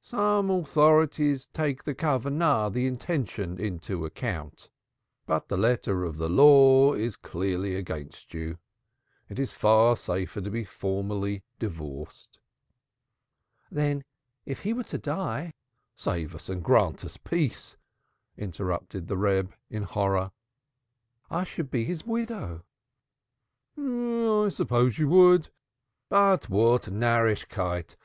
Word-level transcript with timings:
Some 0.00 0.48
authorities 0.50 1.44
do 1.44 1.52
take 1.64 1.84
the 1.84 2.72
intention 2.86 3.60
into 3.60 4.06
account, 4.06 4.70
but 5.26 5.48
the 5.48 5.58
letter 5.58 6.04
of 6.04 6.16
the 6.16 6.30
law 6.30 6.94
is 6.94 7.14
clearly 7.18 7.74
against 7.74 8.32
you. 8.32 8.56
It 9.28 9.38
is 9.38 9.52
far 9.52 9.98
safer 9.98 10.40
to 10.40 10.50
be 10.50 10.64
formally 10.64 11.42
divorced." 11.58 12.40
"Then 13.70 14.02
if 14.46 14.60
he 14.62 14.72
were 14.72 14.82
to 14.84 14.96
die" 14.96 15.52
"Save 15.94 16.34
us 16.34 16.48
and 16.48 16.64
grant 16.64 17.04
us 17.04 17.18
peace," 17.18 17.76
interrupted 18.38 19.08
the 19.08 19.18
Reb 19.18 19.52
in 19.68 19.82
horror. 19.82 20.32
"I 21.30 21.44
should 21.44 21.70
be 21.70 21.84
his 21.84 22.06
widow." 22.06 22.62
"Yes, 23.76 24.54
I 24.54 24.56
suppose 24.56 24.98
you 24.98 25.08
would. 25.08 25.50
But 26.08 26.48
what 26.48 26.84
Narrischkeit! 26.90 27.96